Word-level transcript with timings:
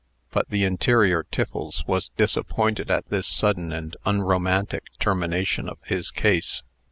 But 0.31 0.49
the 0.49 0.63
interior 0.63 1.21
Tiffles 1.29 1.83
was 1.85 2.09
disappointed 2.17 2.89
at 2.89 3.07
this 3.09 3.27
sudden 3.27 3.71
and 3.71 3.95
unromantic 4.03 4.85
termination 4.97 5.69
of 5.69 5.77
his 5.83 6.09
case. 6.09 6.63